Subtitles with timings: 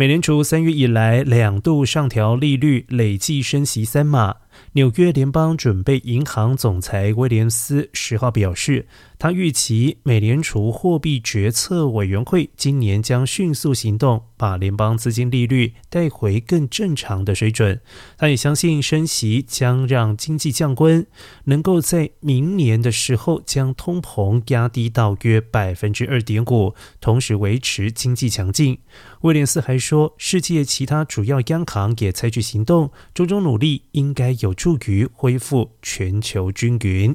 [0.00, 4.36] 美联储三月以来两度上调利率，累计升息三码。
[4.72, 8.86] 纽约联邦准备银行总裁威廉斯十号表示，
[9.18, 17.80] 他预期美联储货币决策委员会今年将迅速行动，把联邦资金利率带回更正常的水准。
[18.16, 21.06] 他也相信升息将让经济降温，
[21.44, 28.78] 能够在明年的时候将通膨压低到约百分之二点五，同时维持经济强劲。
[29.22, 37.14] 威廉斯还说，世界其他主要央行也采取行动，种种努力应该有有助于恢复全球均匀。